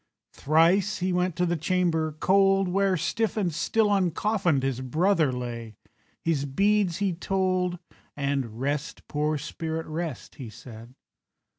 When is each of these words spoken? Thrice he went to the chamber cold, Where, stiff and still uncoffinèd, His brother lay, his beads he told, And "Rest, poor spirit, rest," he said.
Thrice 0.33 0.97
he 0.97 1.13
went 1.13 1.35
to 1.35 1.45
the 1.45 1.55
chamber 1.55 2.13
cold, 2.19 2.67
Where, 2.67 2.97
stiff 2.97 3.37
and 3.37 3.53
still 3.53 3.89
uncoffinèd, 3.89 4.63
His 4.63 4.81
brother 4.81 5.31
lay, 5.31 5.75
his 6.23 6.45
beads 6.45 6.97
he 6.97 7.13
told, 7.13 7.77
And 8.17 8.59
"Rest, 8.59 9.07
poor 9.07 9.37
spirit, 9.37 9.85
rest," 9.85 10.37
he 10.41 10.49
said. 10.49 10.95